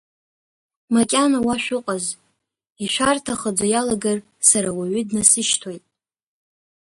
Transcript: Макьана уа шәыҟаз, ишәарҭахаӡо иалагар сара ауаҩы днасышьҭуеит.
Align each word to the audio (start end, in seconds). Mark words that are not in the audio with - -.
Макьана 0.93 1.39
уа 1.45 1.55
шәыҟаз, 1.63 2.05
ишәарҭахаӡо 2.83 3.65
иалагар 3.69 4.19
сара 4.49 4.69
ауаҩы 4.71 5.01
днасышьҭуеит. 5.07 5.83